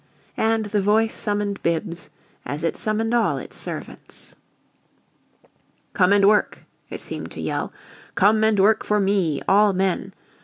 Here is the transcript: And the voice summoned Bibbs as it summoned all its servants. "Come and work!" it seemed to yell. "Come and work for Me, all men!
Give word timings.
And 0.39 0.65
the 0.65 0.81
voice 0.81 1.13
summoned 1.13 1.61
Bibbs 1.61 2.09
as 2.43 2.63
it 2.63 2.75
summoned 2.75 3.13
all 3.13 3.37
its 3.37 3.55
servants. 3.55 4.33
"Come 5.93 6.11
and 6.11 6.27
work!" 6.27 6.65
it 6.89 7.01
seemed 7.01 7.29
to 7.33 7.39
yell. 7.39 7.71
"Come 8.15 8.43
and 8.43 8.59
work 8.59 8.83
for 8.83 8.99
Me, 8.99 9.43
all 9.47 9.73
men! 9.73 10.15